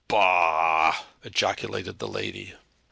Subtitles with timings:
[0.07, 2.55] "Bah ah ah!" ejaculated the lady.